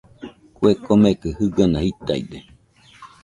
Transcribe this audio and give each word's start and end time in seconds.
Kue 0.55 0.71
komekɨ 0.85 1.29
jɨgɨna 1.37 1.79
jitaide. 1.85 2.37